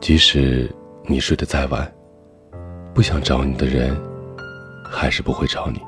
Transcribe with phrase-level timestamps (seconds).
[0.00, 0.70] 即使
[1.06, 1.92] 你睡得再晚，
[2.94, 3.96] 不想找你的人，
[4.90, 5.80] 还是不会找你。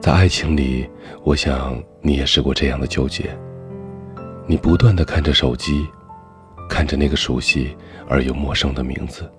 [0.00, 0.88] 在爱情里，
[1.24, 3.36] 我想你也试过这样的纠结。
[4.46, 5.86] 你不断的看着手机，
[6.68, 7.76] 看着那个熟悉
[8.08, 9.30] 而又陌生的名字，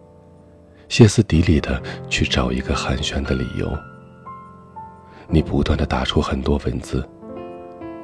[0.87, 3.71] 歇斯底里的去找一个寒暄的理由。
[5.27, 7.07] 你不断的打出很多文字，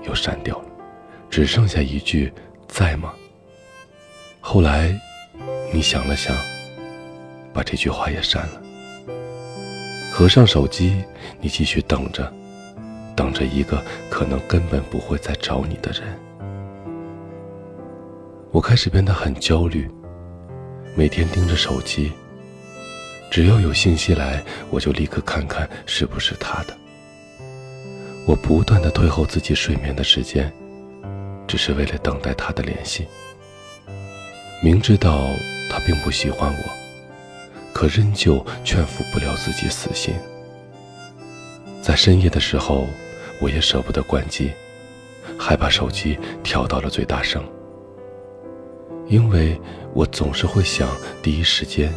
[0.08, 0.66] 又删掉了，
[1.30, 2.32] 只剩下一句
[2.68, 3.14] “在吗？”
[4.48, 4.96] 后来，
[5.74, 6.38] 你想了想，
[7.52, 8.62] 把这句话也删了。
[10.14, 11.04] 合上手机，
[11.42, 12.32] 你继续等着。
[13.16, 16.04] 等着一个可能根本不会再找你的人，
[18.52, 19.90] 我开始变得很焦虑，
[20.96, 22.12] 每天盯着手机，
[23.32, 26.78] 只要有信息来，我就立刻看看是不是他的。
[28.28, 30.54] 我不断的推后自己睡眠的时间，
[31.48, 33.08] 只是为了等待他的联系。
[34.66, 35.30] 明知道
[35.70, 36.64] 他并不喜欢我，
[37.72, 40.16] 可仍旧劝服不了自己死心。
[41.84, 42.88] 在深夜的时候。
[43.42, 44.50] 我也舍不得关机，
[45.38, 47.44] 还把手机调到了最大声，
[49.08, 49.60] 因为
[49.94, 50.90] 我总是会想
[51.22, 51.94] 第一时间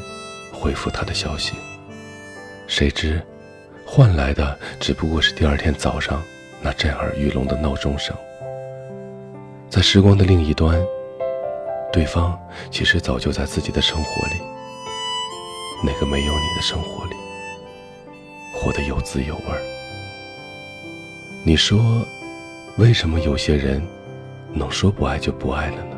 [0.53, 1.53] 回复他的消息。
[2.67, 3.23] 谁知，
[3.87, 6.21] 换来的只不过是第二天早上
[6.61, 8.13] 那震耳欲聋的闹钟声。
[9.71, 10.77] 在时光的另一端，
[11.93, 12.39] 对方
[12.71, 14.35] 其实早就在自己的生活里，
[15.85, 17.15] 那个没有你的生活里，
[18.55, 19.43] 活得有滋有味。
[21.45, 22.05] 你说，
[22.77, 23.83] 为什么有些人
[24.53, 25.97] 能说不爱就不爱了呢？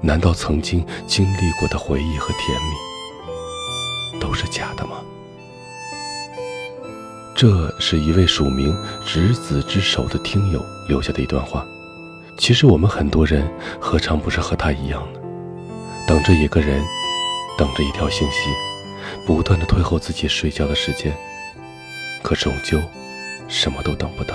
[0.00, 5.02] 难道曾经经历过的回忆和甜蜜都是假的吗？
[7.36, 11.66] 这是一位署名“执子之手”的听友留下的一段话。
[12.36, 13.48] 其实我们很多人
[13.80, 15.20] 何尝不是和他一样呢？
[16.06, 16.84] 等着一个人，
[17.56, 18.50] 等着一条信息，
[19.26, 21.16] 不断的推后自己睡觉的时间，
[22.22, 22.78] 可终究。
[23.46, 24.34] 什么都等不到，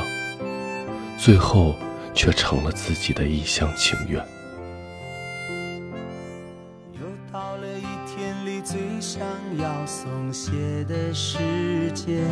[1.17, 1.75] 最后
[2.13, 4.23] 却成了自己的一厢情愿。
[6.93, 7.01] 又
[7.33, 9.19] 到了一天里最想
[9.57, 10.51] 要松懈
[10.87, 11.39] 的时
[11.95, 12.23] 间，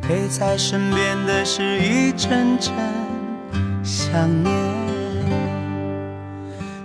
[0.00, 2.72] 陪在身边的是一阵阵
[4.12, 4.52] 想念，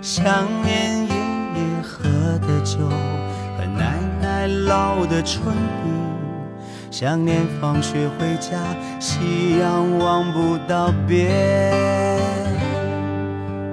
[0.00, 1.14] 想念爷
[1.56, 2.04] 爷喝
[2.38, 2.78] 的酒
[3.58, 5.92] 和奶奶烙的春饼。
[6.88, 8.56] 想念放学回家，
[9.00, 12.16] 夕阳望不到边。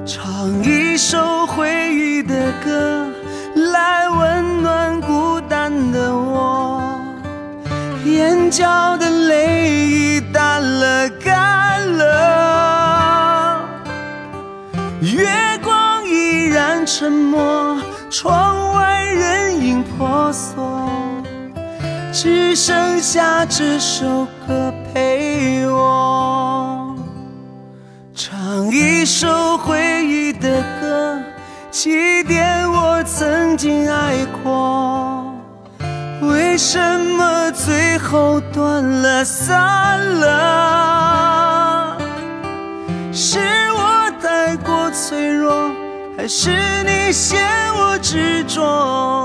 [0.04, 3.08] 唱一首回忆的歌，
[3.72, 6.82] 来温暖孤单的我。
[8.04, 8.68] 眼角
[22.66, 26.96] 剩下这首歌陪我，
[28.16, 31.20] 唱一首回忆的歌，
[31.70, 35.26] 祭奠我曾经爱过。
[36.22, 41.98] 为什么最后断了散了？
[43.12, 43.40] 是
[43.74, 45.70] 我太过脆弱，
[46.16, 46.50] 还是
[46.86, 47.44] 你嫌
[47.76, 49.23] 我执着？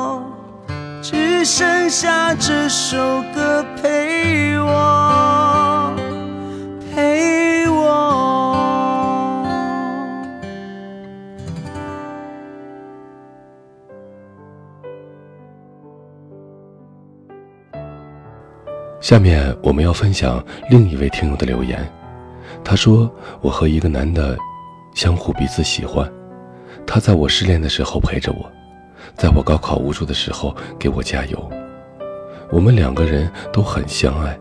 [2.01, 2.97] 下这首
[3.35, 5.93] 歌陪我，
[6.95, 9.43] 陪我。
[19.01, 21.85] 下面我们要分享另一位听友的留言。
[22.63, 24.39] 他说：“我和一个男的
[24.95, 26.09] 相互彼此喜欢，
[26.87, 28.49] 他在我失恋的时候陪着我。”
[29.17, 31.51] 在我高考无助的时候给我加油，
[32.51, 34.39] 我们两个人都很相爱。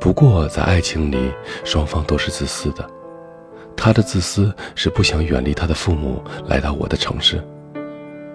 [0.00, 1.30] 不过在爱情里，
[1.64, 2.84] 双方都是自私的。
[3.76, 7.42] 他的自私是不想远离他的父母来到我的城市，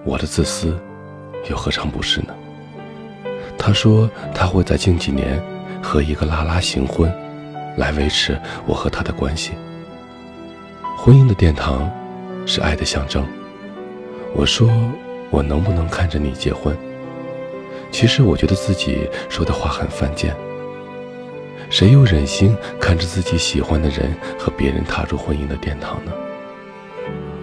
[0.06, 0.78] 我的自私
[1.50, 2.34] 又何尝不是呢？
[3.58, 5.42] 他说他会在近几年
[5.84, 7.14] 和一个拉拉行婚，
[7.76, 9.52] 来维持我和他的关系。
[10.96, 11.90] 婚姻的殿堂
[12.46, 13.26] 是爱的象征。
[14.34, 14.70] 我说
[15.30, 16.76] ：“我能不能看着你结婚？”
[18.00, 20.32] 其实我觉得自己说的话很犯贱。
[21.68, 26.12] 谁又忍心看着自己喜欢的人和别人踏入婚姻的殿堂呢？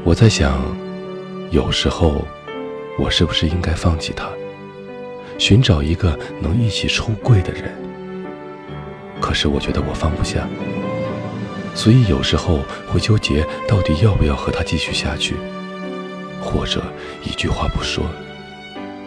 [0.04, 0.64] 我在想，
[1.50, 2.24] 有时候
[2.96, 4.28] 我是不是应该放弃他，
[5.38, 7.74] 寻找一个能一起出柜的人？
[9.20, 10.48] 可是我觉得我放不下，
[11.74, 15.34] 所以有时候会纠结，到底要不要和他继续下去。
[16.40, 16.80] 或者
[17.24, 18.04] 一句话不说，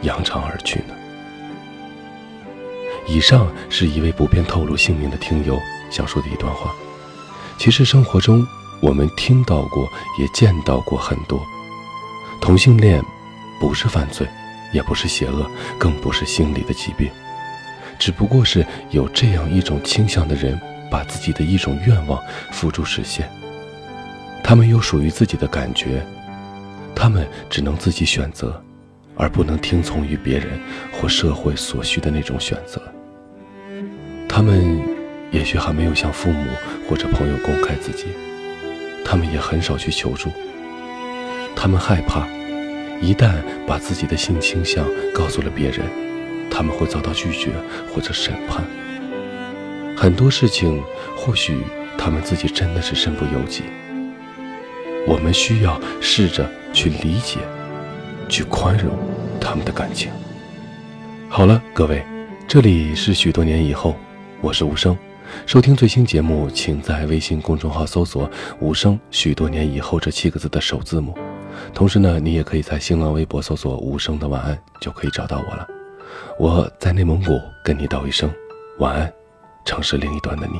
[0.02, 0.97] 扬长而去呢？
[3.07, 5.57] 以上是一位不便透露姓名的听友
[5.89, 6.75] 想说的一段话。
[7.57, 8.45] 其实生活中，
[8.81, 9.89] 我们听到过，
[10.19, 11.42] 也见到过很多
[12.39, 13.04] 同性恋，
[13.59, 14.27] 不是犯罪，
[14.74, 15.50] 也不是邪恶，
[15.80, 17.09] 更不是心理的疾病，
[17.98, 20.60] 只不过是有这样一种倾向的人，
[20.92, 22.21] 把自己的一种愿望
[22.51, 23.27] 付诸实现。
[24.44, 26.06] 他们有属于自己的感觉，
[26.94, 28.62] 他们只能自己选择，
[29.15, 30.60] 而不能听从于别人
[30.92, 32.81] 或社会所需的那种选择。
[34.38, 34.80] 他们
[35.31, 36.45] 也许还没有向父母
[36.88, 38.06] 或者朋友公开自己，
[39.04, 40.30] 他们也很少去求助。
[41.56, 42.28] 他们害怕，
[43.01, 43.34] 一旦
[43.66, 45.88] 把自己的性倾向告诉了别人，
[46.51, 47.50] 他们会遭到拒绝
[47.92, 48.63] 或者审判。
[49.95, 50.84] 很多事情，
[51.16, 51.57] 或许
[51.98, 53.63] 他们自己真的是身不由己。
[55.07, 57.39] 我们需要试着去理解，
[58.30, 58.95] 去宽容
[59.42, 60.12] 他们的感情。
[61.28, 62.06] 好了，各位，
[62.48, 63.98] 这里是许多年以后，
[64.39, 64.95] 我是无声。
[65.48, 68.30] 收听最新节目，请在微信公众号搜索
[68.62, 71.18] “无声”，许多年以后这七个字的首字母。
[71.74, 75.68] 同时呢，你也可以在新浪微博搜索“无声的晚安”，就可以找到我了。
[76.39, 78.31] 我在内蒙古跟你道一声
[78.78, 79.12] 晚安，
[79.66, 80.60] 城市另一端的你。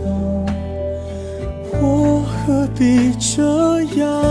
[1.81, 3.41] 我何必这
[3.99, 4.30] 样？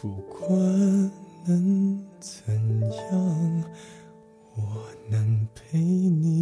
[0.00, 0.48] 不管
[1.44, 2.54] 能怎
[3.10, 3.64] 样
[4.54, 6.37] 我能陪你